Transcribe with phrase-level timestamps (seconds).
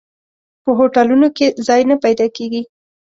[0.63, 2.61] په هوټلونو کې ځای نه پیدا کېږي.